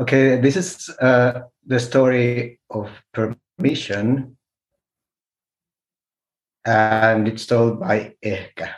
Okay, 0.00 0.40
this 0.40 0.56
is 0.56 0.90
uh, 1.00 1.42
the 1.64 1.78
story 1.78 2.58
of 2.68 2.90
permission, 3.12 4.36
and 6.64 7.28
it's 7.28 7.46
told 7.46 7.78
by 7.78 8.16
Ehkä. 8.24 8.68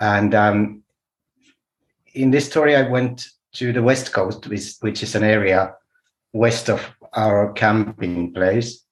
And 0.00 0.34
um, 0.34 0.82
in 2.14 2.30
this 2.30 2.46
story, 2.46 2.76
I 2.76 2.88
went 2.88 3.28
to 3.56 3.74
the 3.74 3.82
west 3.82 4.14
coast, 4.14 4.46
which, 4.46 4.76
which 4.80 5.02
is 5.02 5.14
an 5.14 5.22
area 5.22 5.74
west 6.32 6.70
of 6.70 6.80
our 7.12 7.52
camping 7.52 8.32
place. 8.32 8.86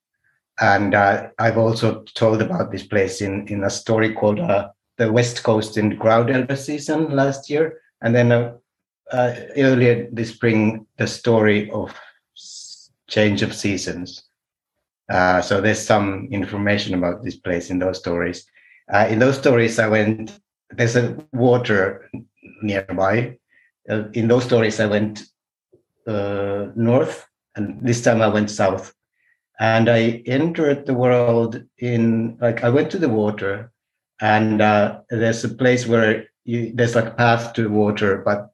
And 0.61 0.95
uh, 0.95 1.29
I've 1.39 1.57
also 1.57 2.03
told 2.15 2.43
about 2.43 2.71
this 2.71 2.83
place 2.83 3.23
in, 3.23 3.49
in 3.49 3.65
a 3.65 3.71
story 3.71 4.13
called 4.13 4.41
uh, 4.41 4.69
The 4.99 5.11
West 5.11 5.43
Coast 5.43 5.79
in 5.79 5.99
Graudelder 5.99 6.59
season 6.59 7.17
last 7.17 7.49
year. 7.49 7.81
And 8.03 8.15
then 8.15 8.31
uh, 8.31 8.53
uh, 9.13 9.35
earlier 9.57 10.09
this 10.13 10.31
spring, 10.31 10.87
the 10.97 11.07
story 11.07 11.71
of 11.71 11.95
change 13.09 13.43
of 13.43 13.55
seasons. 13.55 14.25
Uh, 15.11 15.41
so 15.41 15.61
there's 15.61 15.85
some 15.85 16.29
information 16.31 16.95
about 16.95 17.25
this 17.25 17.37
place 17.37 17.71
in 17.71 17.79
those 17.79 17.99
stories. 17.99 18.47
Uh, 18.93 19.07
in 19.11 19.19
those 19.19 19.39
stories, 19.39 19.79
I 19.79 19.89
went, 19.89 20.39
there's 20.71 20.97
a 20.97 21.17
water 21.33 22.09
nearby. 22.63 23.37
in 24.13 24.29
those 24.29 24.45
stories, 24.45 24.79
I 24.79 24.87
went 24.87 25.25
north 26.07 27.27
and 27.57 27.81
this 27.81 28.03
time 28.03 28.23
I 28.23 28.29
went 28.29 28.51
south. 28.51 28.95
And 29.59 29.89
I 29.91 30.23
entered 30.27 30.87
the 30.87 30.95
world 30.95 31.63
in 31.79 32.39
like 32.41 32.65
I 32.65 32.71
went 32.71 32.91
to 32.93 32.99
the 32.99 33.11
water, 33.11 33.71
and 34.21 34.63
uh, 34.63 35.01
there's 35.11 35.45
a 35.45 35.51
place 35.51 35.87
where 35.87 36.27
you, 36.45 36.73
there's 36.75 36.95
like 36.95 37.07
a 37.07 37.11
path 37.11 37.53
to 37.55 37.69
water, 37.69 38.23
but 38.25 38.51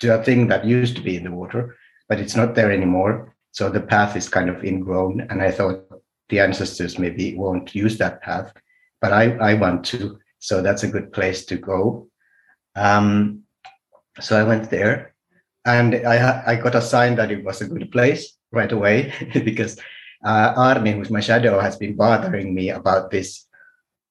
to 0.00 0.18
a 0.18 0.24
thing 0.24 0.48
that 0.48 0.64
used 0.64 0.96
to 0.96 1.02
be 1.02 1.16
in 1.16 1.24
the 1.24 1.30
water, 1.30 1.76
but 2.08 2.18
it's 2.20 2.36
not 2.36 2.54
there 2.54 2.72
anymore. 2.72 3.34
So 3.52 3.68
the 3.68 3.80
path 3.80 4.16
is 4.16 4.28
kind 4.28 4.48
of 4.48 4.64
ingrown, 4.64 5.26
and 5.30 5.42
I 5.42 5.50
thought 5.50 5.84
the 6.28 6.40
ancestors 6.40 6.98
maybe 6.98 7.36
won't 7.36 7.74
use 7.74 7.98
that 7.98 8.22
path, 8.22 8.52
but 9.00 9.12
I 9.12 9.36
I 9.36 9.54
want 9.54 9.84
to. 9.86 10.18
So 10.38 10.62
that's 10.62 10.84
a 10.84 10.88
good 10.88 11.12
place 11.12 11.44
to 11.46 11.56
go. 11.56 12.08
Um, 12.74 13.42
so 14.20 14.38
I 14.38 14.44
went 14.44 14.70
there, 14.70 15.14
and 15.64 15.94
I 15.94 16.42
I 16.46 16.56
got 16.56 16.74
a 16.74 16.82
sign 16.82 17.16
that 17.16 17.30
it 17.30 17.44
was 17.44 17.60
a 17.60 17.68
good 17.68 17.90
place 17.90 18.36
right 18.52 18.72
away 18.72 19.12
because 19.44 19.78
uh, 20.24 20.54
Arni, 20.56 20.92
who's 20.92 21.10
my 21.10 21.20
shadow, 21.20 21.58
has 21.58 21.76
been 21.76 21.96
bothering 21.96 22.54
me 22.54 22.70
about 22.70 23.10
this 23.10 23.46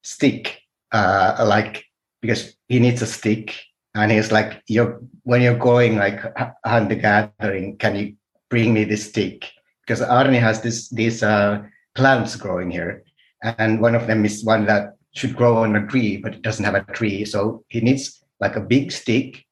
stick. 0.03 0.61
Uh, 0.91 1.45
like 1.47 1.85
because 2.21 2.55
he 2.67 2.79
needs 2.79 3.01
a 3.01 3.05
stick, 3.05 3.55
and 3.95 4.11
he's 4.11 4.31
like, 4.31 4.61
"You're 4.67 5.01
when 5.23 5.41
you're 5.41 5.57
going 5.57 5.97
like 5.97 6.21
hunter 6.65 6.95
gathering, 6.95 7.77
can 7.77 7.95
you 7.95 8.15
bring 8.49 8.73
me 8.73 8.83
this 8.83 9.07
stick?" 9.09 9.49
Because 9.81 10.01
Arni 10.01 10.37
has 10.37 10.61
this 10.61 10.89
these 10.89 11.23
uh, 11.23 11.63
plants 11.95 12.35
growing 12.35 12.71
here, 12.71 13.03
and 13.43 13.81
one 13.81 13.95
of 13.95 14.07
them 14.07 14.25
is 14.25 14.45
one 14.45 14.65
that 14.65 14.95
should 15.15 15.35
grow 15.35 15.57
on 15.57 15.75
a 15.75 15.87
tree, 15.87 16.17
but 16.17 16.33
it 16.35 16.41
doesn't 16.41 16.65
have 16.65 16.75
a 16.75 16.83
tree, 16.93 17.25
so 17.25 17.63
he 17.67 17.81
needs 17.81 18.23
like 18.39 18.55
a 18.55 18.61
big 18.61 18.91
stick, 18.91 19.45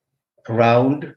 round 0.48 1.16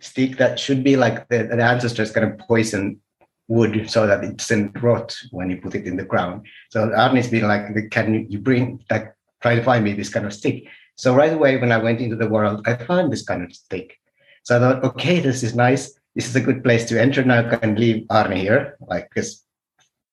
stick 0.00 0.38
that 0.38 0.58
should 0.58 0.82
be 0.82 0.96
like 0.96 1.28
the, 1.28 1.44
the 1.44 1.62
ancestors 1.62 2.10
kind 2.10 2.32
of 2.32 2.38
poison 2.38 3.00
wood 3.48 3.90
so 3.90 4.06
that 4.06 4.24
it 4.24 4.36
doesn't 4.36 4.80
rot 4.80 5.16
when 5.32 5.50
you 5.50 5.56
put 5.56 5.74
it 5.74 5.86
in 5.86 5.96
the 5.96 6.04
ground. 6.04 6.46
So 6.70 6.92
Arni's 6.94 7.28
been 7.28 7.48
like, 7.48 7.90
can 7.90 8.30
you 8.30 8.38
bring 8.38 8.82
like 8.90 9.12
try 9.42 9.56
to 9.56 9.62
find 9.62 9.84
me 9.84 9.92
this 9.92 10.08
kind 10.08 10.26
of 10.26 10.32
stick? 10.32 10.64
So 11.00 11.14
right 11.14 11.32
away 11.32 11.56
when 11.56 11.72
I 11.72 11.78
went 11.78 12.02
into 12.02 12.14
the 12.14 12.28
world, 12.28 12.60
I 12.66 12.76
found 12.76 13.10
this 13.10 13.22
kind 13.22 13.42
of 13.42 13.54
stick. 13.54 13.98
So 14.42 14.56
I 14.56 14.60
thought, 14.60 14.84
okay, 14.84 15.18
this 15.18 15.42
is 15.42 15.54
nice. 15.54 15.98
This 16.14 16.28
is 16.28 16.36
a 16.36 16.42
good 16.42 16.62
place 16.62 16.84
to 16.90 17.00
enter. 17.00 17.24
Now 17.24 17.38
I 17.38 17.56
can 17.56 17.74
leave 17.74 18.04
Arni 18.10 18.40
here, 18.40 18.76
like 18.86 19.08
because 19.08 19.42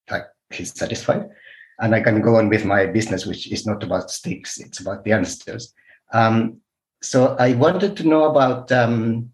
like 0.10 0.24
he's 0.50 0.72
satisfied. 0.80 1.28
And 1.82 1.94
I 1.94 2.00
can 2.00 2.22
go 2.22 2.38
on 2.38 2.48
with 2.48 2.64
my 2.64 2.86
business, 2.86 3.26
which 3.26 3.52
is 3.52 3.68
not 3.68 3.84
about 3.84 4.12
sticks, 4.12 4.60
it's 4.60 4.80
about 4.80 5.04
the 5.04 5.12
ancestors. 5.12 5.74
Um, 6.14 6.62
so 7.02 7.36
I 7.38 7.52
wanted 7.56 7.98
to 7.98 8.08
know 8.08 8.24
about 8.24 8.72
um, 8.72 9.32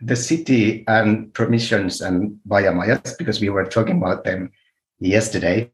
the 0.00 0.16
city 0.16 0.82
and 0.88 1.32
permissions 1.34 2.00
and 2.00 2.40
bajamajas 2.48 3.18
because 3.18 3.38
we 3.38 3.50
were 3.50 3.66
talking 3.66 3.98
about 3.98 4.24
them 4.24 4.50
yesterday. 4.98 5.70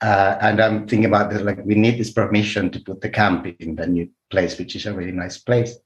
Uh, 0.00 0.38
and 0.40 0.60
I'm 0.60 0.86
thinking 0.86 1.06
about 1.06 1.30
this, 1.30 1.42
like 1.42 1.64
we 1.64 1.74
need 1.74 1.98
this 1.98 2.12
permission 2.12 2.70
to 2.70 2.78
put 2.78 3.00
the 3.00 3.08
camp 3.08 3.46
in 3.58 3.74
the 3.74 3.88
new 3.88 4.08
place, 4.32 4.58
which 4.58 4.74
is 4.74 4.86
a 4.86 4.94
really 4.94 5.12
nice 5.12 5.38
place. 5.38 5.76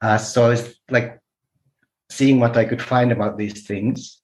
Uh, 0.00 0.16
so 0.16 0.50
it's 0.50 0.74
like 0.90 1.20
seeing 2.08 2.40
what 2.40 2.56
I 2.56 2.64
could 2.64 2.80
find 2.80 3.12
about 3.12 3.36
these 3.36 3.66
things. 3.66 4.22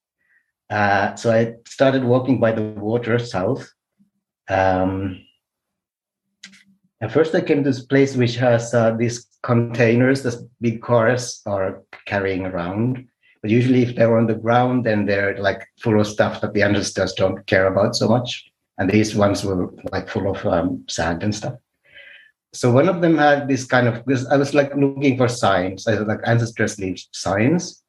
Uh, 0.70 1.14
so 1.16 1.30
I 1.30 1.54
started 1.66 2.04
walking 2.04 2.40
by 2.40 2.52
the 2.52 2.62
water 2.62 3.18
south. 3.18 3.70
Um, 4.48 5.20
and 7.00 7.12
first 7.12 7.34
I 7.34 7.42
came 7.42 7.62
to 7.62 7.70
this 7.70 7.84
place 7.84 8.16
which 8.16 8.36
has 8.36 8.72
uh, 8.72 8.92
these 8.92 9.26
containers 9.42 10.22
that 10.22 10.48
big 10.60 10.80
cars 10.80 11.42
are 11.46 11.82
carrying 12.06 12.46
around. 12.46 13.08
But 13.42 13.50
usually, 13.50 13.82
if 13.82 13.96
they're 13.96 14.16
on 14.16 14.28
the 14.28 14.36
ground, 14.36 14.86
then 14.86 15.04
they're 15.04 15.36
like 15.38 15.66
full 15.82 16.00
of 16.00 16.06
stuff 16.06 16.40
that 16.40 16.54
the 16.54 16.62
ancestors 16.62 17.12
don't 17.14 17.44
care 17.46 17.66
about 17.66 17.96
so 17.96 18.08
much. 18.08 18.44
And 18.78 18.88
these 18.88 19.16
ones 19.16 19.44
were 19.44 19.68
like 19.90 20.08
full 20.08 20.30
of 20.30 20.46
um, 20.46 20.84
sand 20.88 21.24
and 21.24 21.34
stuff. 21.34 21.54
So 22.54 22.70
one 22.70 22.88
of 22.88 23.00
them 23.00 23.16
had 23.16 23.48
this 23.48 23.64
kind 23.64 23.88
of 23.88 24.04
because 24.04 24.26
I 24.26 24.36
was 24.36 24.52
like 24.54 24.74
looking 24.76 25.16
for 25.16 25.28
signs. 25.28 25.86
I 25.86 25.98
was 25.98 26.06
like 26.06 26.20
ancestors 26.26 26.78
leave 26.78 27.02
signs. 27.12 27.82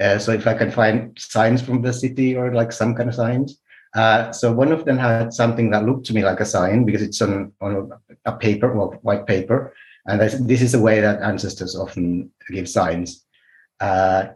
Uh, 0.00 0.18
so 0.18 0.32
if 0.32 0.46
I 0.46 0.54
can 0.54 0.70
find 0.70 1.16
signs 1.18 1.62
from 1.62 1.82
the 1.82 1.92
city 1.92 2.36
or 2.36 2.52
like 2.52 2.72
some 2.72 2.94
kind 2.94 3.08
of 3.08 3.14
signs. 3.14 3.60
Uh, 3.94 4.32
so 4.32 4.52
one 4.52 4.72
of 4.72 4.84
them 4.84 4.98
had 4.98 5.32
something 5.32 5.70
that 5.70 5.84
looked 5.84 6.06
to 6.06 6.14
me 6.14 6.24
like 6.24 6.40
a 6.40 6.44
sign 6.44 6.84
because 6.84 7.02
it's 7.02 7.22
on, 7.22 7.52
on 7.60 7.92
a 8.24 8.32
paper 8.32 8.72
or 8.72 8.96
white 9.02 9.26
paper. 9.26 9.72
And 10.06 10.20
this 10.20 10.62
is 10.62 10.72
the 10.72 10.80
way 10.80 11.00
that 11.00 11.22
ancestors 11.22 11.76
often 11.76 12.30
give 12.50 12.68
signs. 12.68 13.24
Uh, 13.80 14.26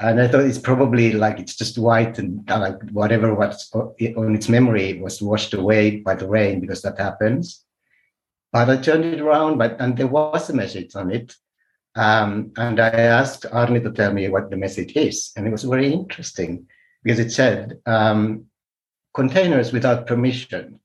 and 0.00 0.20
I 0.20 0.28
thought 0.28 0.44
it's 0.44 0.58
probably 0.58 1.12
like 1.12 1.38
it's 1.38 1.56
just 1.56 1.76
white 1.78 2.18
and 2.18 2.50
uh, 2.50 2.58
like 2.58 2.90
whatever 2.90 3.34
was 3.34 3.70
on 3.74 4.34
its 4.34 4.48
memory 4.48 4.98
was 4.98 5.20
washed 5.20 5.52
away 5.52 5.98
by 5.98 6.14
the 6.14 6.26
rain 6.26 6.60
because 6.60 6.80
that 6.82 6.98
happens. 6.98 7.64
But 8.52 8.68
I 8.68 8.76
turned 8.78 9.04
it 9.04 9.20
around, 9.20 9.58
but 9.58 9.76
and 9.80 9.96
there 9.96 10.06
was 10.06 10.50
a 10.50 10.54
message 10.54 10.96
on 10.96 11.10
it. 11.10 11.34
Um, 11.94 12.52
and 12.56 12.78
I 12.80 12.88
asked 12.88 13.46
Arni 13.50 13.80
to 13.80 13.92
tell 13.92 14.12
me 14.12 14.28
what 14.28 14.50
the 14.50 14.56
message 14.56 14.96
is, 14.96 15.32
and 15.36 15.46
it 15.46 15.50
was 15.50 15.64
very 15.64 15.92
interesting 15.92 16.66
because 17.02 17.18
it 17.18 17.30
said 17.30 17.78
um, 17.86 18.46
containers 19.14 19.72
without 19.72 20.06
permission. 20.06 20.80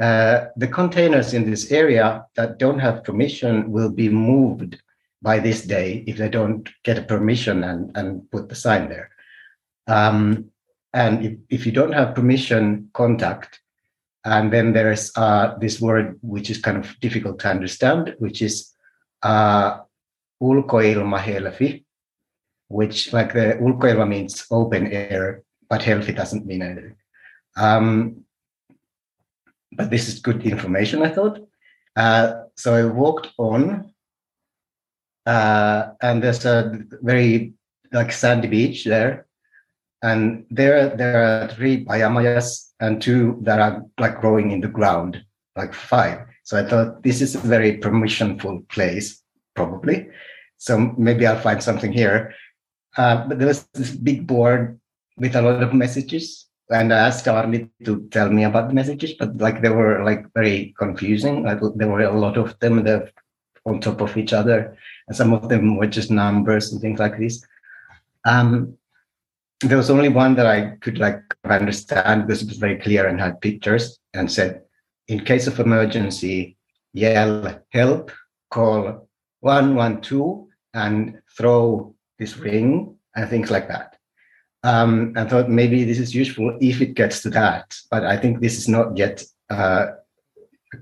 Uh, 0.00 0.46
the 0.56 0.68
containers 0.68 1.34
in 1.34 1.50
this 1.50 1.72
area 1.72 2.24
that 2.36 2.58
don't 2.58 2.78
have 2.78 3.02
permission 3.02 3.72
will 3.72 3.90
be 3.90 4.08
moved 4.08 4.80
by 5.22 5.40
this 5.40 5.62
day 5.62 6.04
if 6.06 6.16
they 6.16 6.28
don't 6.28 6.68
get 6.84 6.98
a 6.98 7.02
permission 7.02 7.64
and, 7.64 7.90
and 7.96 8.30
put 8.30 8.48
the 8.48 8.54
sign 8.54 8.88
there. 8.88 9.10
Um, 9.88 10.50
and 10.92 11.24
if, 11.24 11.38
if 11.50 11.66
you 11.66 11.72
don't 11.72 11.92
have 11.92 12.14
permission, 12.14 12.90
contact. 12.94 13.60
And 14.24 14.52
then 14.52 14.72
there's 14.72 15.12
uh, 15.16 15.56
this 15.58 15.80
word 15.80 16.18
which 16.22 16.50
is 16.50 16.58
kind 16.58 16.76
of 16.76 16.98
difficult 17.00 17.38
to 17.40 17.48
understand, 17.48 18.14
which 18.18 18.42
is 18.42 18.74
uh, 19.22 19.80
ulkoilma 20.42 21.84
which 22.68 23.12
like 23.12 23.32
the 23.32 23.56
ulkoilma 23.60 24.06
means 24.06 24.46
open 24.50 24.88
air, 24.88 25.42
but 25.70 25.80
helfi 25.80 26.14
doesn't 26.14 26.46
mean 26.46 26.62
anything. 26.62 26.96
Um, 27.56 28.24
but 29.72 29.90
this 29.90 30.08
is 30.08 30.20
good 30.20 30.44
information, 30.44 31.02
I 31.02 31.08
thought. 31.08 31.40
Uh, 31.96 32.44
so 32.56 32.74
I 32.74 32.84
walked 32.84 33.28
on 33.38 33.92
uh, 35.28 35.92
and 36.00 36.22
there's 36.22 36.46
a 36.46 36.72
very 37.02 37.52
like 37.92 38.12
sandy 38.12 38.48
beach 38.48 38.84
there, 38.84 39.26
and 40.02 40.46
there 40.50 40.96
there 40.96 41.22
are 41.22 41.48
three 41.48 41.84
bajamajas 41.84 42.67
and 42.80 43.02
two 43.02 43.38
that 43.42 43.60
are 43.60 43.84
like 43.98 44.20
growing 44.20 44.50
in 44.50 44.60
the 44.60 44.68
ground, 44.68 45.22
like 45.56 45.74
five. 45.74 46.20
So 46.44 46.58
I 46.58 46.68
thought 46.68 47.02
this 47.02 47.20
is 47.20 47.34
a 47.34 47.38
very 47.38 47.78
permissionful 47.78 48.68
place, 48.68 49.22
probably. 49.54 50.08
So 50.56 50.94
maybe 50.96 51.26
I'll 51.26 51.40
find 51.40 51.62
something 51.62 51.92
here. 51.92 52.34
Uh, 52.96 53.26
but 53.28 53.38
there 53.38 53.48
was 53.48 53.68
this 53.74 53.90
big 53.90 54.26
board 54.26 54.80
with 55.16 55.36
a 55.36 55.42
lot 55.42 55.62
of 55.62 55.74
messages 55.74 56.48
and 56.70 56.92
I 56.92 56.98
asked 56.98 57.26
Arni 57.26 57.70
to 57.84 58.06
tell 58.10 58.28
me 58.30 58.44
about 58.44 58.68
the 58.68 58.74
messages, 58.74 59.14
but 59.14 59.36
like 59.38 59.62
they 59.62 59.70
were 59.70 60.04
like 60.04 60.26
very 60.34 60.74
confusing. 60.78 61.42
Like 61.42 61.60
there 61.76 61.88
were 61.88 62.02
a 62.02 62.18
lot 62.18 62.36
of 62.36 62.58
them 62.58 62.84
that 62.84 63.12
on 63.64 63.80
top 63.80 64.00
of 64.00 64.16
each 64.16 64.32
other, 64.32 64.76
and 65.06 65.16
some 65.16 65.32
of 65.32 65.48
them 65.48 65.76
were 65.76 65.86
just 65.86 66.10
numbers 66.10 66.72
and 66.72 66.80
things 66.80 67.00
like 67.00 67.18
this. 67.18 67.42
Um, 68.26 68.76
there 69.60 69.76
was 69.76 69.90
only 69.90 70.08
one 70.08 70.34
that 70.36 70.46
I 70.46 70.76
could 70.80 70.98
like 70.98 71.22
understand 71.44 72.22
it 72.22 72.28
was 72.28 72.42
very 72.42 72.78
clear 72.78 73.06
and 73.06 73.20
had 73.20 73.40
pictures 73.40 73.98
and 74.14 74.30
said, 74.30 74.62
in 75.08 75.24
case 75.24 75.46
of 75.46 75.58
emergency, 75.58 76.56
yell 76.92 77.60
help, 77.70 78.12
call 78.50 79.08
112 79.40 80.46
and 80.74 81.20
throw 81.36 81.94
this 82.18 82.36
ring 82.36 82.96
and 83.16 83.28
things 83.28 83.50
like 83.50 83.68
that. 83.68 83.96
um, 84.64 85.12
and 85.16 85.30
thought 85.30 85.48
maybe 85.48 85.84
this 85.84 85.98
is 85.98 86.14
useful 86.14 86.56
if 86.60 86.80
it 86.80 86.94
gets 86.94 87.22
to 87.22 87.30
that. 87.30 87.74
But 87.90 88.04
I 88.04 88.16
think 88.16 88.40
this 88.40 88.58
is 88.58 88.68
not 88.68 88.96
yet 88.96 89.22
uh, 89.50 89.86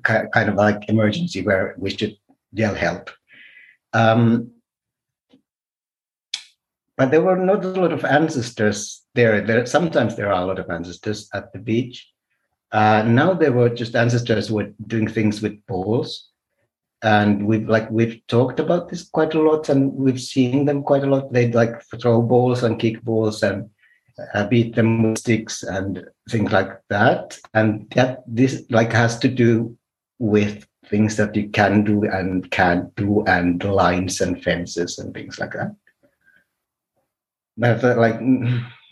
kind 0.02 0.48
of 0.48 0.54
like 0.54 0.88
emergency 0.88 1.42
where 1.42 1.74
we 1.78 1.90
should 1.90 2.16
yell 2.52 2.74
help. 2.74 3.10
Um, 3.92 4.50
but 6.96 7.10
there 7.10 7.22
were 7.22 7.36
not 7.36 7.64
a 7.64 7.68
lot 7.68 7.92
of 7.92 8.04
ancestors 8.04 9.04
there. 9.14 9.40
There 9.40 9.66
sometimes 9.66 10.16
there 10.16 10.32
are 10.32 10.42
a 10.42 10.46
lot 10.46 10.58
of 10.58 10.70
ancestors 10.70 11.28
at 11.34 11.52
the 11.52 11.58
beach. 11.58 12.10
Uh, 12.72 13.02
now 13.02 13.34
there 13.34 13.52
were 13.52 13.68
just 13.68 13.94
ancestors 13.94 14.48
who 14.48 14.56
were 14.56 14.72
doing 14.86 15.06
things 15.06 15.40
with 15.40 15.64
balls, 15.66 16.30
and 17.02 17.46
we've 17.46 17.68
like 17.68 17.90
we've 17.90 18.20
talked 18.26 18.60
about 18.60 18.88
this 18.88 19.08
quite 19.08 19.34
a 19.34 19.40
lot, 19.40 19.68
and 19.68 19.92
we've 19.92 20.20
seen 20.20 20.64
them 20.64 20.82
quite 20.82 21.04
a 21.04 21.06
lot. 21.06 21.32
They'd 21.32 21.54
like 21.54 21.82
throw 22.00 22.22
balls 22.22 22.62
and 22.62 22.78
kick 22.78 23.02
balls 23.02 23.42
and 23.42 23.70
uh, 24.34 24.46
beat 24.46 24.74
them 24.74 25.02
with 25.02 25.18
sticks 25.18 25.62
and 25.62 26.04
things 26.30 26.50
like 26.50 26.80
that. 26.88 27.38
And 27.54 27.90
that 27.94 28.24
this 28.26 28.64
like 28.70 28.92
has 28.92 29.18
to 29.20 29.28
do 29.28 29.76
with 30.18 30.66
things 30.88 31.16
that 31.16 31.36
you 31.36 31.48
can 31.50 31.84
do 31.84 32.04
and 32.04 32.50
can't 32.50 32.94
do, 32.96 33.22
and 33.26 33.62
lines 33.62 34.20
and 34.22 34.42
fences 34.42 34.98
and 34.98 35.12
things 35.12 35.38
like 35.38 35.52
that. 35.52 35.74
But 37.56 37.82
like 37.82 38.20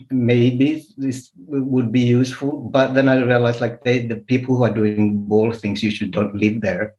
maybe 0.09 0.85
this 0.97 1.31
would 1.37 1.91
be 1.91 2.01
useful, 2.01 2.69
but 2.71 2.93
then 2.93 3.07
I 3.07 3.21
realized 3.21 3.61
like 3.61 3.83
they, 3.83 4.05
the 4.05 4.17
people 4.17 4.57
who 4.57 4.63
are 4.63 4.73
doing 4.73 5.25
ball 5.25 5.53
things 5.53 5.83
usually 5.83 6.09
don't 6.09 6.35
live 6.35 6.61
there. 6.61 6.95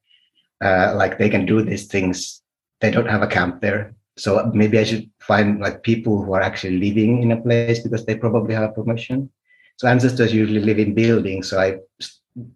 Uh, 0.65 0.95
like 0.97 1.19
they 1.19 1.29
can 1.29 1.45
do 1.45 1.63
these 1.63 1.87
things. 1.87 2.43
They 2.81 2.91
don't 2.91 3.09
have 3.09 3.23
a 3.23 3.27
camp 3.27 3.61
there. 3.61 3.95
So 4.17 4.51
maybe 4.55 4.79
I 4.79 4.85
should 4.85 5.11
find 5.21 5.61
like 5.61 5.83
people 5.83 6.23
who 6.23 6.33
are 6.33 6.41
actually 6.41 6.79
living 6.79 7.23
in 7.23 7.33
a 7.33 7.41
place 7.41 7.81
because 7.81 8.07
they 8.07 8.17
probably 8.17 8.55
have 8.55 8.75
permission. 8.75 9.31
So 9.77 9.89
ancestors 9.89 10.33
usually 10.33 10.61
live 10.61 10.79
in 10.79 10.95
buildings. 10.95 11.51
So 11.51 11.61
I 11.61 11.79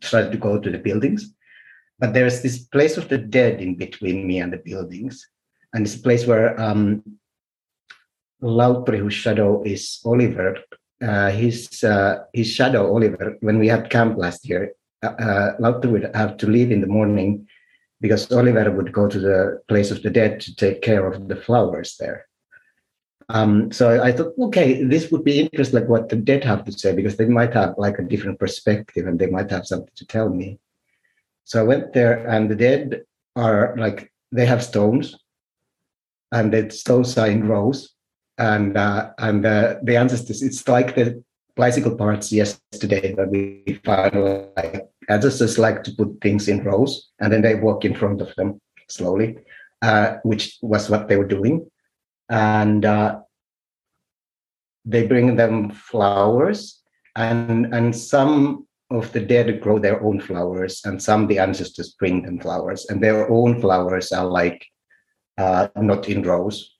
started 0.02 0.32
to 0.32 0.38
go 0.38 0.58
to 0.58 0.70
the 0.70 0.78
buildings. 0.78 1.34
But 1.98 2.14
there's 2.14 2.40
this 2.40 2.60
place 2.60 2.96
of 2.96 3.08
the 3.10 3.18
dead 3.18 3.60
in 3.60 3.74
between 3.76 4.26
me 4.26 4.38
and 4.38 4.50
the 4.50 4.56
buildings. 4.56 5.28
And 5.74 5.86
a 5.86 5.98
place 5.98 6.26
where 6.26 6.58
um, 6.58 7.02
Lautri, 8.42 8.98
whose 8.98 9.14
shadow 9.14 9.62
is 9.62 10.00
Oliver, 10.04 10.56
uh, 11.02 11.30
his 11.30 11.82
uh, 11.84 12.24
his 12.32 12.48
shadow 12.48 12.92
Oliver, 12.92 13.36
when 13.40 13.58
we 13.58 13.68
had 13.68 13.90
camp 13.90 14.18
last 14.18 14.48
year, 14.48 14.72
uh, 15.02 15.06
uh 15.06 15.56
Lautri 15.58 15.90
would 15.90 16.14
have 16.14 16.36
to 16.38 16.46
leave 16.46 16.70
in 16.70 16.80
the 16.80 16.86
morning 16.86 17.46
because 18.00 18.30
Oliver 18.32 18.70
would 18.70 18.92
go 18.92 19.08
to 19.08 19.18
the 19.18 19.62
place 19.68 19.90
of 19.90 20.02
the 20.02 20.10
dead 20.10 20.40
to 20.40 20.54
take 20.54 20.82
care 20.82 21.06
of 21.06 21.28
the 21.28 21.36
flowers 21.36 21.96
there. 21.98 22.26
Um, 23.28 23.70
so 23.70 24.02
I 24.02 24.10
thought, 24.10 24.32
okay, 24.38 24.82
this 24.82 25.10
would 25.12 25.22
be 25.22 25.38
interesting, 25.38 25.80
like 25.80 25.88
what 25.88 26.08
the 26.08 26.16
dead 26.16 26.42
have 26.44 26.64
to 26.64 26.72
say, 26.72 26.92
because 26.92 27.16
they 27.16 27.26
might 27.26 27.54
have 27.54 27.74
like 27.78 27.98
a 27.98 28.02
different 28.02 28.40
perspective 28.40 29.06
and 29.06 29.18
they 29.18 29.28
might 29.28 29.50
have 29.50 29.66
something 29.66 29.92
to 29.94 30.06
tell 30.06 30.28
me. 30.30 30.58
So 31.44 31.60
I 31.60 31.64
went 31.64 31.92
there, 31.92 32.26
and 32.26 32.50
the 32.50 32.56
dead 32.56 33.02
are 33.36 33.74
like 33.76 34.12
they 34.32 34.46
have 34.46 34.62
stones, 34.62 35.16
and 36.32 36.52
the 36.52 36.70
stones 36.70 37.16
are 37.18 37.28
in 37.28 37.46
rows, 37.46 37.94
and 38.40 38.76
uh, 38.76 39.10
and 39.18 39.44
uh, 39.46 39.76
the 39.82 39.96
ancestors. 39.96 40.42
It's 40.42 40.66
like 40.66 40.94
the 40.96 41.22
bicycle 41.54 41.94
parts 41.94 42.32
yesterday 42.32 43.14
that 43.14 43.28
we 43.28 43.80
found. 43.84 44.14
Like 44.56 44.88
ancestors 45.08 45.58
like 45.58 45.84
to 45.84 45.92
put 45.92 46.20
things 46.20 46.48
in 46.48 46.64
rows, 46.64 47.10
and 47.20 47.32
then 47.32 47.42
they 47.42 47.54
walk 47.54 47.84
in 47.84 47.94
front 47.94 48.20
of 48.22 48.34
them 48.36 48.60
slowly, 48.88 49.36
uh, 49.82 50.16
which 50.22 50.58
was 50.62 50.88
what 50.88 51.06
they 51.06 51.16
were 51.16 51.28
doing, 51.28 51.70
and 52.30 52.84
uh, 52.84 53.20
they 54.84 55.06
bring 55.06 55.36
them 55.36 55.70
flowers, 55.70 56.80
and 57.14 57.72
and 57.74 57.94
some 57.94 58.66
of 58.90 59.12
the 59.12 59.20
dead 59.20 59.60
grow 59.60 59.78
their 59.78 60.02
own 60.02 60.18
flowers, 60.18 60.80
and 60.86 61.00
some 61.00 61.26
the 61.26 61.38
ancestors 61.38 61.94
bring 61.98 62.22
them 62.22 62.40
flowers, 62.40 62.86
and 62.86 63.02
their 63.02 63.30
own 63.30 63.60
flowers 63.60 64.12
are 64.12 64.26
like 64.26 64.66
uh, 65.36 65.68
not 65.76 66.08
in 66.08 66.22
rows. 66.22 66.79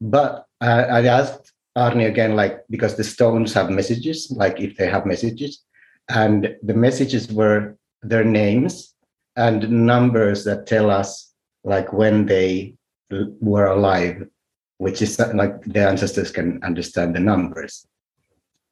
But 0.00 0.46
uh, 0.60 0.86
I 0.90 1.06
asked 1.06 1.52
Arni 1.76 2.04
again, 2.04 2.34
like, 2.36 2.64
because 2.70 2.96
the 2.96 3.04
stones 3.04 3.52
have 3.54 3.70
messages, 3.70 4.30
like 4.30 4.60
if 4.60 4.76
they 4.76 4.88
have 4.88 5.06
messages, 5.06 5.64
and 6.08 6.56
the 6.62 6.74
messages 6.74 7.30
were 7.30 7.76
their 8.02 8.24
names 8.24 8.94
and 9.36 9.70
numbers 9.86 10.44
that 10.44 10.66
tell 10.66 10.90
us 10.90 11.32
like 11.64 11.92
when 11.92 12.26
they 12.26 12.74
were 13.40 13.66
alive, 13.66 14.26
which 14.78 15.02
is 15.02 15.18
like 15.34 15.62
the 15.62 15.86
ancestors 15.86 16.30
can 16.30 16.60
understand 16.64 17.14
the 17.14 17.20
numbers. 17.20 17.86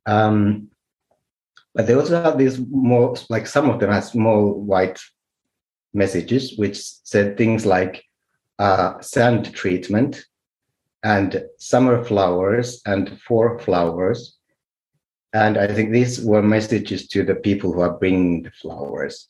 Um, 0.06 0.68
but 1.74 1.86
they 1.86 1.94
also 1.94 2.22
have 2.22 2.38
these 2.38 2.58
more, 2.58 3.14
like 3.28 3.46
some 3.46 3.70
of 3.70 3.78
them 3.78 3.92
have 3.92 4.04
small 4.04 4.52
white 4.54 4.98
messages, 5.92 6.56
which 6.56 6.82
said 6.82 7.36
things 7.36 7.66
like 7.66 8.04
uh, 8.58 9.00
sand 9.00 9.54
treatment, 9.54 10.24
and 11.02 11.44
summer 11.58 12.04
flowers 12.04 12.80
and 12.86 13.20
four 13.20 13.58
flowers. 13.60 14.36
And 15.32 15.58
I 15.58 15.66
think 15.66 15.92
these 15.92 16.20
were 16.20 16.42
messages 16.42 17.06
to 17.08 17.22
the 17.22 17.34
people 17.34 17.72
who 17.72 17.80
are 17.80 17.98
bringing 17.98 18.42
the 18.42 18.50
flowers. 18.50 19.28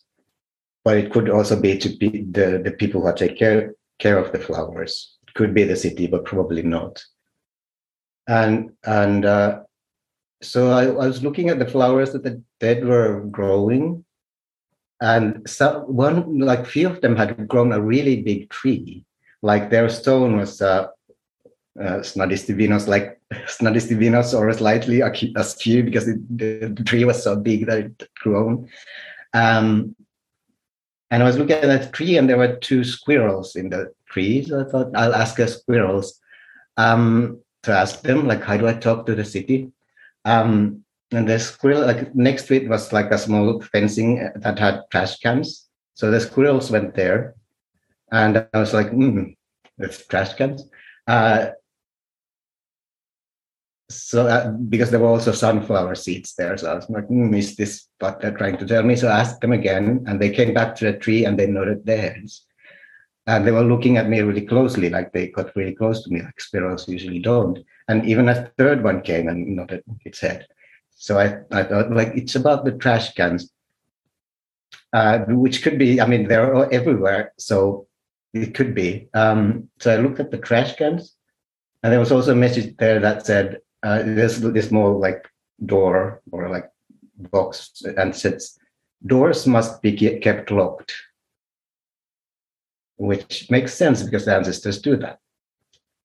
But 0.85 0.97
it 0.97 1.13
could 1.13 1.29
also 1.29 1.61
be 1.61 1.77
to 1.79 1.89
be 1.89 2.25
the, 2.31 2.63
the 2.65 2.71
people 2.71 3.03
who 3.03 3.15
take 3.15 3.39
care, 3.39 3.75
care 3.99 4.19
of 4.19 4.33
the 4.33 4.39
flowers. 4.39 5.17
It 5.27 5.35
could 5.35 5.53
be 5.53 5.65
the 5.65 5.77
city, 5.77 6.07
but 6.07 6.25
probably 6.25 6.63
not. 6.63 7.03
And 8.27 8.73
and 8.85 9.25
uh, 9.25 9.61
so 10.43 10.71
I, 10.71 10.85
I, 10.85 11.07
was 11.07 11.23
looking 11.23 11.49
at 11.49 11.59
the 11.59 11.67
flowers 11.67 12.13
that 12.13 12.23
the 12.23 12.43
dead 12.61 12.85
were 12.85 13.23
growing, 13.23 14.05
and 15.01 15.49
some 15.49 15.83
one 15.83 16.39
like 16.39 16.67
few 16.67 16.89
of 16.89 17.01
them 17.01 17.17
had 17.17 17.49
grown 17.49 17.73
a 17.73 17.81
really 17.81 18.23
big 18.23 18.51
tree. 18.51 19.05
Like 19.41 19.71
their 19.71 19.89
stone 19.89 20.37
was 20.37 20.61
uh, 20.61 20.89
uh, 21.81 22.01
Snadistivinos, 22.01 22.89
like 22.89 23.21
Snadistivinos 23.33 24.39
or 24.39 24.53
slightly 24.53 25.01
askew 25.01 25.83
because 25.83 26.09
it, 26.09 26.39
the, 26.39 26.73
the, 26.75 26.85
tree 26.85 27.05
was 27.05 27.23
so 27.23 27.37
big 27.37 27.67
that 27.67 27.79
it 27.79 28.09
grew. 28.21 28.67
Um, 29.35 29.95
and 31.11 31.23
I 31.23 31.27
was 31.27 31.39
looking 31.39 31.57
at 31.57 31.63
that 31.63 31.93
tree, 31.93 32.19
and 32.19 32.29
there 32.29 32.37
were 32.37 32.57
two 32.57 32.85
squirrels 32.85 33.57
in 33.57 33.71
the 33.71 33.93
tree. 34.11 34.45
So 34.45 34.61
I 34.61 34.65
thought 34.65 34.95
I'll 34.95 35.15
ask 35.15 35.37
the 35.37 35.49
squirrels 35.49 36.21
um, 36.77 37.41
to 37.63 37.73
ask 37.73 38.03
them, 38.03 38.27
like, 38.27 38.43
how 38.43 38.57
do 38.57 38.67
I 38.67 38.75
talk 38.75 39.07
to 39.07 39.15
the 39.15 39.25
city? 39.25 39.73
Um, 40.25 40.85
and 41.11 41.27
the 41.27 41.39
squirrel, 41.39 41.87
like 41.87 42.15
next 42.15 42.47
to 42.49 42.55
it 42.57 42.69
was 42.69 42.93
like 42.93 43.11
a 43.11 43.19
small 43.19 43.63
fencing 43.63 44.31
that 44.37 44.59
had 44.59 44.83
trash 44.91 45.19
cans. 45.19 45.69
So 45.95 46.11
the 46.11 46.21
squirrels 46.21 46.71
went 46.71 46.95
there, 46.95 47.35
and 48.13 48.47
I 48.53 48.59
was 48.59 48.75
like, 48.75 48.91
mm, 48.91 49.35
it's 49.79 50.07
trash 50.07 50.35
cans. 50.35 50.69
Uh, 51.07 51.49
so 53.91 54.27
uh, 54.27 54.51
because 54.51 54.91
there 54.91 55.01
were 55.01 55.07
also 55.07 55.33
sunflower 55.33 55.95
seeds 55.95 56.35
there 56.35 56.57
so 56.57 56.71
i 56.71 56.75
was 56.75 56.89
like 56.91 57.09
mm, 57.09 57.37
is 57.37 57.57
this 57.57 57.89
what 58.01 58.21
they're 58.21 58.37
trying 58.37 58.57
to 58.57 58.67
tell 58.67 58.83
me? 58.83 58.95
So 58.95 59.09
i 59.09 59.21
asked 59.21 59.41
them 59.41 59.53
again 59.53 60.05
and 60.07 60.21
they 60.21 60.31
came 60.31 60.53
back 60.53 60.77
to 60.77 60.85
the 60.85 60.99
tree 60.99 61.25
and 61.25 61.39
they 61.39 61.47
nodded 61.47 61.87
their 61.87 62.13
heads 62.13 62.47
and 63.29 63.47
they 63.47 63.51
were 63.51 63.63
looking 63.63 63.99
at 63.99 64.09
me 64.09 64.21
really 64.21 64.47
closely 64.47 64.89
like 64.89 65.13
they 65.13 65.29
got 65.29 65.55
really 65.55 65.75
close 65.75 66.03
to 66.03 66.11
me 66.11 66.23
like 66.23 66.41
sparrows 66.41 66.89
usually 66.89 67.19
don't. 67.19 67.59
And 67.87 68.07
even 68.07 68.29
a 68.29 68.51
third 68.57 68.83
one 68.83 69.03
came 69.03 69.29
and 69.29 69.55
nodded 69.55 69.85
its 70.05 70.21
head. 70.21 70.47
So 70.97 71.19
i, 71.19 71.37
I 71.51 71.63
thought 71.63 71.93
like 71.93 72.13
it's 72.15 72.37
about 72.37 72.65
the 72.65 72.73
trash 72.73 73.13
cans 73.15 73.53
uh, 74.95 75.19
which 75.29 75.63
could 75.63 75.79
be 75.79 76.01
i 76.01 76.07
mean 76.07 76.27
they're 76.27 76.73
everywhere 76.73 77.33
so 77.39 77.87
it 78.33 78.55
could 78.55 78.75
be. 78.75 79.09
Um, 79.15 79.69
so 79.79 79.93
i 79.93 79.97
looked 79.97 80.21
at 80.21 80.31
the 80.31 80.39
trash 80.39 80.77
cans 80.77 81.15
and 81.83 81.93
there 81.93 82.01
was 82.01 82.13
also 82.13 82.33
a 82.33 82.43
message 82.47 82.77
there 82.79 82.99
that 83.01 83.27
said 83.27 83.59
uh, 83.83 84.03
there's 84.03 84.41
this 84.41 84.71
more 84.71 84.93
like 84.93 85.29
door 85.65 86.23
or 86.33 86.49
like 86.49 86.71
box 87.33 87.83
and 87.97 88.15
says 88.15 88.59
doors 89.05 89.47
must 89.47 89.83
be 89.83 89.93
kept 90.21 90.51
locked 90.51 90.95
which 92.99 93.49
makes 93.49 93.73
sense 93.73 94.03
because 94.03 94.25
the 94.27 94.35
ancestors 94.35 94.83
do 94.83 94.97
that. 94.97 95.19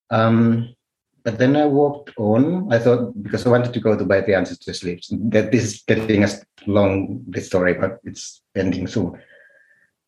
Um, 0.10 0.76
but 1.24 1.38
then 1.38 1.56
i 1.56 1.66
walked 1.66 2.12
on. 2.18 2.72
I 2.72 2.80
thought 2.80 3.22
because 3.22 3.46
i 3.46 3.50
wanted 3.50 3.74
to 3.74 3.80
go 3.80 3.98
to 3.98 4.04
where 4.04 4.22
the 4.22 4.36
ancestors 4.36 4.84
live 4.84 5.00
that 5.32 5.52
this 5.52 5.64
is 5.64 5.84
getting 5.88 6.24
a 6.24 6.30
long 6.68 7.24
this 7.28 7.48
story 7.48 7.74
but 7.74 8.00
it's 8.04 8.42
ending 8.56 8.88
soon. 8.88 9.20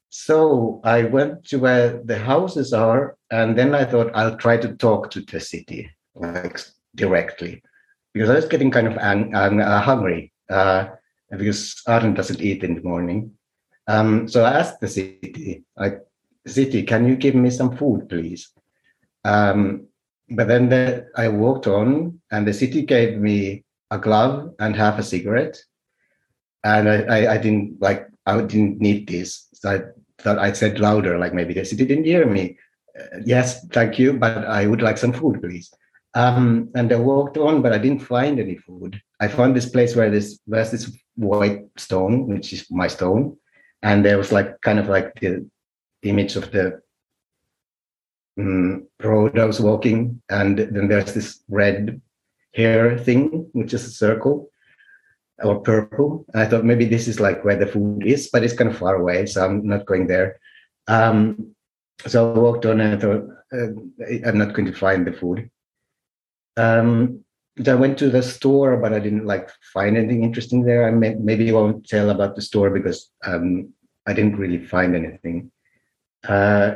So 0.09 0.81
i 0.83 1.03
went 1.03 1.45
to 1.45 1.57
where 1.59 2.01
the 2.03 2.19
houses 2.19 2.73
are 2.73 3.17
and 3.31 3.57
then 3.57 3.73
i 3.73 3.83
thought 3.85 4.11
i'll 4.13 4.37
try 4.37 4.57
to 4.57 4.75
talk 4.75 5.09
to 5.11 5.21
the 5.21 5.39
city 5.39 5.89
like 6.13 6.59
directly 6.95 7.61
because 8.13 8.29
I 8.29 8.35
was 8.35 8.45
getting 8.45 8.71
kind 8.71 8.87
of 8.87 8.97
uh, 8.97 9.81
hungry 9.81 10.31
uh, 10.49 10.87
because 11.37 11.81
Arden 11.87 12.13
doesn't 12.13 12.41
eat 12.41 12.63
in 12.63 12.75
the 12.75 12.81
morning. 12.81 13.31
Um, 13.87 14.27
so 14.27 14.43
I 14.43 14.53
asked 14.59 14.79
the 14.79 14.87
city, 14.87 15.63
like, 15.77 16.01
city, 16.47 16.83
can 16.83 17.07
you 17.07 17.15
give 17.15 17.35
me 17.35 17.49
some 17.49 17.75
food, 17.77 18.09
please? 18.09 18.49
Um, 19.23 19.87
but 20.29 20.47
then 20.47 20.69
the, 20.69 21.07
I 21.15 21.27
walked 21.27 21.67
on, 21.67 22.19
and 22.31 22.47
the 22.47 22.53
city 22.53 22.81
gave 22.83 23.17
me 23.19 23.63
a 23.91 23.99
glove 23.99 24.55
and 24.59 24.75
half 24.75 24.97
a 24.97 25.03
cigarette, 25.03 25.57
and 26.63 26.89
I, 26.89 27.01
I, 27.03 27.33
I 27.33 27.37
didn't 27.37 27.81
like 27.81 28.07
I 28.25 28.41
didn't 28.41 28.79
need 28.79 29.07
this. 29.07 29.47
So 29.53 29.69
I 29.69 29.81
thought 30.21 30.39
I 30.39 30.51
said 30.53 30.79
louder, 30.79 31.19
like 31.19 31.33
maybe 31.33 31.53
the 31.53 31.65
city 31.65 31.85
didn't 31.85 32.05
hear 32.05 32.25
me. 32.25 32.57
Uh, 32.99 33.19
yes, 33.23 33.65
thank 33.67 33.99
you, 33.99 34.13
but 34.13 34.45
I 34.45 34.65
would 34.65 34.81
like 34.81 34.97
some 34.97 35.13
food, 35.13 35.41
please. 35.41 35.71
Um, 36.15 36.69
and 36.75 36.91
I 36.91 36.95
walked 36.95 37.37
on, 37.37 37.61
but 37.61 37.73
I 37.73 37.77
didn't 37.77 37.99
find 37.99 38.39
any 38.39 38.55
food. 38.55 39.01
I 39.19 39.27
found 39.27 39.55
this 39.55 39.69
place 39.69 39.95
where 39.95 40.09
this 40.09 40.39
there's 40.47 40.71
this 40.71 40.89
white 41.15 41.65
stone, 41.77 42.27
which 42.27 42.53
is 42.53 42.65
my 42.71 42.87
stone, 42.87 43.37
and 43.83 44.03
there 44.03 44.17
was 44.17 44.31
like 44.31 44.59
kind 44.61 44.79
of 44.79 44.87
like 44.87 45.13
the 45.19 45.45
image 46.03 46.37
of 46.37 46.51
the 46.51 46.81
um, 48.39 48.87
road 49.03 49.37
I 49.37 49.45
was 49.45 49.59
walking, 49.59 50.21
and 50.29 50.57
then 50.57 50.87
there's 50.87 51.13
this 51.13 51.43
red 51.49 52.01
hair 52.53 52.97
thing, 52.97 53.49
which 53.51 53.73
is 53.73 53.85
a 53.85 53.89
circle 53.89 54.49
or 55.43 55.59
purple. 55.59 56.25
And 56.33 56.43
I 56.43 56.45
thought 56.47 56.63
maybe 56.63 56.85
this 56.85 57.09
is 57.09 57.19
like 57.19 57.43
where 57.43 57.57
the 57.57 57.67
food 57.67 58.05
is, 58.05 58.29
but 58.31 58.43
it's 58.43 58.55
kind 58.55 58.69
of 58.69 58.77
far 58.77 58.95
away, 58.95 59.25
so 59.25 59.43
I'm 59.43 59.67
not 59.67 59.85
going 59.85 60.07
there. 60.07 60.39
Um, 60.87 61.55
so 62.07 62.33
I 62.33 62.39
walked 62.39 62.65
on 62.65 62.79
and 62.79 62.95
I 62.95 62.99
thought 62.99 63.23
uh, 63.51 64.27
I'm 64.27 64.37
not 64.37 64.53
going 64.53 64.65
to 64.71 64.77
find 64.77 65.05
the 65.05 65.13
food. 65.13 65.49
Um, 66.57 67.23
I 67.65 67.73
went 67.73 67.97
to 67.99 68.09
the 68.09 68.21
store, 68.21 68.77
but 68.77 68.93
I 68.93 68.99
didn't 68.99 69.25
like 69.25 69.49
find 69.73 69.95
anything 69.95 70.23
interesting 70.23 70.63
there. 70.63 70.87
I 70.87 70.91
may, 70.91 71.15
maybe 71.15 71.51
won't 71.51 71.87
tell 71.87 72.09
about 72.09 72.35
the 72.35 72.41
store 72.41 72.69
because 72.69 73.09
um, 73.25 73.73
I 74.05 74.13
didn't 74.13 74.37
really 74.37 74.65
find 74.65 74.95
anything. 74.95 75.51
Uh, 76.27 76.75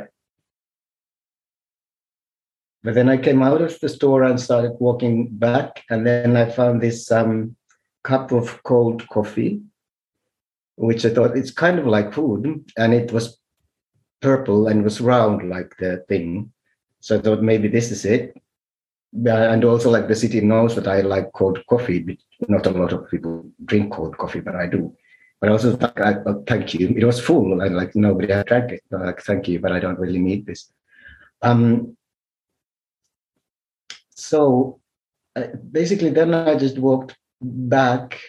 but 2.81 2.93
then 2.93 3.09
I 3.09 3.17
came 3.17 3.43
out 3.43 3.61
of 3.61 3.77
the 3.79 3.89
store 3.89 4.23
and 4.23 4.39
started 4.39 4.71
walking 4.79 5.27
back, 5.31 5.83
and 5.89 6.07
then 6.07 6.37
I 6.37 6.49
found 6.49 6.81
this 6.81 7.11
um, 7.11 7.57
cup 8.03 8.31
of 8.31 8.63
cold 8.63 9.07
coffee, 9.09 9.61
which 10.75 11.05
I 11.05 11.09
thought 11.09 11.35
it's 11.35 11.51
kind 11.51 11.77
of 11.77 11.87
like 11.87 12.13
food, 12.13 12.71
and 12.77 12.93
it 12.93 13.11
was 13.11 13.37
purple 14.21 14.67
and 14.67 14.83
was 14.83 15.01
round 15.01 15.49
like 15.49 15.75
the 15.77 16.05
thing. 16.07 16.53
So 17.01 17.17
I 17.17 17.21
thought 17.21 17.41
maybe 17.41 17.67
this 17.67 17.91
is 17.91 18.05
it. 18.05 18.35
And 19.13 19.65
also, 19.65 19.89
like 19.89 20.07
the 20.07 20.15
city 20.15 20.41
knows 20.41 20.75
that 20.75 20.87
I 20.87 21.01
like 21.01 21.31
cold 21.33 21.65
coffee. 21.67 22.19
Not 22.47 22.67
a 22.67 22.71
lot 22.71 22.93
of 22.93 23.09
people 23.09 23.49
drink 23.65 23.93
cold 23.93 24.17
coffee, 24.17 24.39
but 24.39 24.55
I 24.55 24.67
do. 24.67 24.95
But 25.39 25.49
I 25.49 25.51
also 25.53 25.75
thought, 25.75 25.99
oh, 25.99 26.43
thank 26.47 26.73
you. 26.73 26.89
It 26.89 27.05
was 27.05 27.19
full, 27.19 27.61
and 27.61 27.75
like 27.75 27.95
nobody 27.95 28.31
had 28.31 28.45
drank 28.45 28.73
it. 28.73 28.83
like, 28.91 29.21
thank 29.21 29.47
you, 29.47 29.59
but 29.59 29.71
I 29.71 29.79
don't 29.79 29.97
really 29.99 30.19
need 30.19 30.45
this. 30.45 30.71
Um, 31.41 31.95
so 34.09 34.79
uh, 35.35 35.47
basically, 35.71 36.09
then 36.09 36.33
I 36.33 36.55
just 36.55 36.77
walked 36.77 37.17
back. 37.41 38.19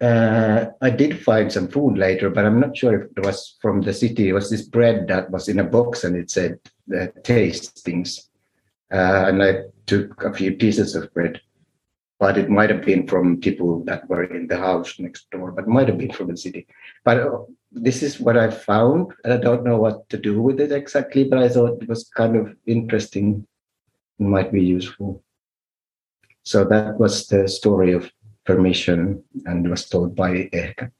Uh, 0.00 0.66
I 0.80 0.90
did 0.90 1.22
find 1.22 1.50
some 1.50 1.68
food 1.68 1.98
later, 1.98 2.30
but 2.30 2.44
I'm 2.44 2.60
not 2.60 2.76
sure 2.76 3.02
if 3.02 3.10
it 3.16 3.24
was 3.24 3.56
from 3.60 3.80
the 3.80 3.92
city. 3.92 4.28
It 4.28 4.34
was 4.34 4.50
this 4.50 4.62
bread 4.62 5.08
that 5.08 5.30
was 5.30 5.48
in 5.48 5.58
a 5.58 5.64
box 5.64 6.04
and 6.04 6.14
it 6.16 6.30
said 6.30 6.58
uh, 6.96 7.06
taste 7.24 7.82
things. 7.84 8.25
Uh, 8.92 9.24
and 9.28 9.42
I 9.42 9.62
took 9.86 10.22
a 10.22 10.32
few 10.32 10.52
pieces 10.52 10.94
of 10.94 11.12
bread, 11.12 11.40
but 12.18 12.38
it 12.38 12.48
might 12.48 12.70
have 12.70 12.84
been 12.84 13.06
from 13.06 13.40
people 13.40 13.84
that 13.84 14.08
were 14.08 14.24
in 14.24 14.46
the 14.46 14.56
house 14.56 14.98
next 14.98 15.30
door, 15.30 15.52
but 15.52 15.68
might 15.68 15.88
have 15.88 15.98
been 15.98 16.12
from 16.12 16.28
the 16.28 16.36
city. 16.36 16.66
But 17.04 17.18
uh, 17.18 17.38
this 17.72 18.02
is 18.02 18.20
what 18.20 18.36
I 18.36 18.50
found, 18.50 19.12
and 19.24 19.32
I 19.32 19.38
don't 19.38 19.64
know 19.64 19.78
what 19.78 20.08
to 20.10 20.16
do 20.16 20.40
with 20.40 20.60
it 20.60 20.72
exactly, 20.72 21.24
but 21.24 21.38
I 21.38 21.48
thought 21.48 21.82
it 21.82 21.88
was 21.88 22.08
kind 22.08 22.36
of 22.36 22.54
interesting 22.66 23.46
might 24.18 24.52
be 24.52 24.62
useful. 24.62 25.22
So 26.42 26.64
that 26.64 26.98
was 26.98 27.26
the 27.26 27.48
story 27.48 27.92
of 27.92 28.10
permission 28.44 29.22
and 29.44 29.68
was 29.68 29.88
told 29.88 30.14
by 30.14 30.48
Ehkä. 30.52 30.90